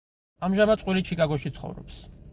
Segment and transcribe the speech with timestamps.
[0.47, 2.05] ამჟამად წყვილი ჩიკაგოში ცხოვრობს.